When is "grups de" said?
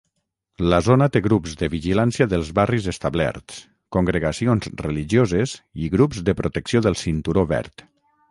1.25-1.67, 5.97-6.35